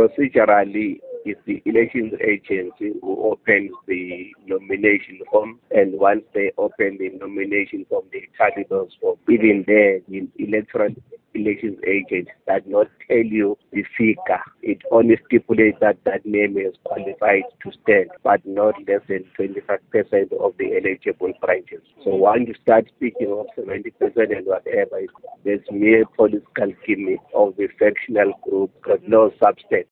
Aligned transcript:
procedurally 0.00 1.00
it's 1.24 1.40
the 1.46 1.62
elections 1.66 2.14
agency 2.26 2.98
who 3.02 3.30
opens 3.30 3.72
the 3.86 4.32
nomination 4.46 5.20
form 5.30 5.58
and 5.70 5.92
once 5.98 6.22
they 6.32 6.50
open 6.56 6.96
the 6.98 7.10
nomination 7.20 7.84
form 7.90 8.06
they 8.10 8.26
tally 8.38 8.64
those 8.70 8.90
forms. 9.00 9.20
Even 9.28 9.64
there 9.66 10.00
the 10.08 10.26
electoral 10.38 10.94
elections 11.34 11.78
agent 11.86 12.28
does 12.48 12.62
not 12.66 12.86
tell 13.08 13.18
you 13.18 13.56
the 13.72 13.84
figure. 13.96 14.42
It 14.62 14.78
only 14.90 15.18
stipulates 15.26 15.78
that 15.80 15.98
that 16.04 16.24
name 16.24 16.56
is 16.56 16.74
qualified 16.84 17.44
to 17.62 17.72
stand, 17.82 18.10
but 18.24 18.40
not 18.44 18.74
less 18.88 19.02
than 19.08 19.24
25% 19.38 20.32
of 20.40 20.54
the 20.58 20.76
eligible 20.76 21.32
branches. 21.40 21.82
So 22.04 22.14
once 22.14 22.48
you 22.48 22.54
start 22.62 22.86
speaking 22.96 23.30
of 23.32 23.46
70% 23.56 23.92
and 24.16 24.46
whatever, 24.46 25.00
there's 25.44 25.60
mere 25.70 26.04
political 26.16 26.72
gimmick 26.86 27.20
of 27.34 27.56
the 27.56 27.68
factional 27.78 28.32
group, 28.42 28.70
but 28.86 29.06
no 29.06 29.30
substance. 29.40 29.88